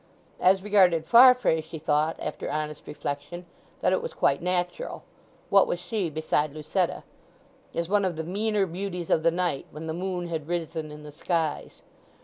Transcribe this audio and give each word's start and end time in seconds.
As 0.39 0.63
regarded 0.63 1.05
Farfrae, 1.05 1.61
she 1.61 1.77
thought, 1.77 2.15
after 2.17 2.49
honest 2.49 2.87
reflection, 2.87 3.45
that 3.81 3.93
it 3.93 4.01
was 4.01 4.15
quite 4.15 4.41
natural. 4.41 5.03
What 5.51 5.67
was 5.67 5.79
she 5.79 6.09
beside 6.09 6.53
Lucetta?—as 6.55 7.87
one 7.87 8.03
of 8.03 8.15
the 8.15 8.23
"meaner 8.23 8.65
beauties 8.65 9.11
of 9.11 9.21
the 9.21 9.29
night," 9.29 9.67
when 9.69 9.85
the 9.85 9.93
moon 9.93 10.27
had 10.27 10.47
risen 10.47 10.89
in 10.91 11.03
the 11.03 11.11
skies. 11.11 11.83